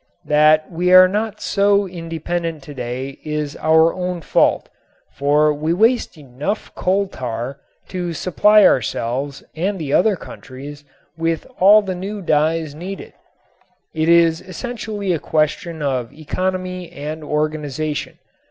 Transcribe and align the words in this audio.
That 0.25 0.71
we 0.71 0.91
are 0.91 1.07
not 1.07 1.41
so 1.41 1.87
independent 1.87 2.63
today 2.63 3.19
is 3.23 3.55
our 3.57 3.93
own 3.93 4.21
fault, 4.21 4.67
for 5.13 5.53
we 5.53 5.73
waste 5.73 6.17
enough 6.17 6.73
coal 6.73 7.05
tar 7.07 7.59
to 7.89 8.11
supply 8.11 8.65
ourselves 8.65 9.43
and 9.55 9.79
other 9.91 10.15
countries 10.15 10.83
with 11.15 11.45
all 11.59 11.83
the 11.83 11.93
new 11.93 12.23
dyes 12.23 12.73
needed. 12.73 13.13
It 13.93 14.09
is 14.09 14.41
essentially 14.41 15.13
a 15.13 15.19
question 15.19 15.83
of 15.83 16.11
economy 16.11 16.91
and 16.91 17.23
organization. 17.23 18.17